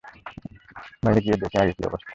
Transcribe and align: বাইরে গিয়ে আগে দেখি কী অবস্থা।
বাইরে 1.03 1.19
গিয়ে 1.23 1.35
আগে 1.35 1.41
দেখি 1.43 1.73
কী 1.77 1.83
অবস্থা। 1.89 2.09